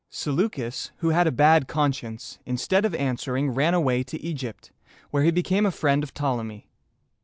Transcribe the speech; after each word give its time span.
Seleucus, 0.09 0.89
who 0.97 1.09
had 1.09 1.27
a 1.27 1.31
bad 1.31 1.67
conscience, 1.67 2.39
instead 2.43 2.85
of 2.85 2.95
answering, 2.95 3.51
ran 3.51 3.75
away 3.75 4.01
to 4.01 4.19
Egypt, 4.19 4.71
where 5.11 5.21
he 5.21 5.29
became 5.29 5.63
a 5.67 5.69
friend 5.69 6.01
of 6.01 6.11
Ptolemy. 6.11 6.67